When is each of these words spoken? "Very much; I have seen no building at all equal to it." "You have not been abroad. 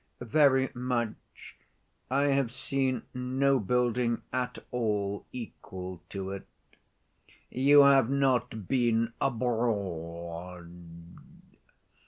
"Very 0.33 0.71
much; 0.73 1.55
I 2.09 2.21
have 2.29 2.51
seen 2.51 3.03
no 3.13 3.59
building 3.59 4.23
at 4.33 4.57
all 4.71 5.27
equal 5.31 6.01
to 6.09 6.31
it." 6.31 6.47
"You 7.51 7.81
have 7.83 8.09
not 8.09 8.67
been 8.67 9.13
abroad. 9.21 10.71